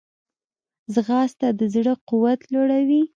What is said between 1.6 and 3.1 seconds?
زړه قوت لوړوي